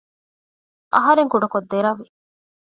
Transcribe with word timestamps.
އަހަރެން 0.95 1.31
ކުޑަކޮށް 1.33 1.69
ދެރަވި 1.71 2.05